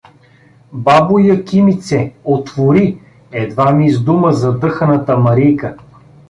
—Бабо 0.71 1.19
Якимице, 1.19 2.11
отвори— 2.23 2.97
едвам 3.31 3.81
издума 3.81 4.33
задъханата 4.33 5.17
Марийка. 5.17 5.75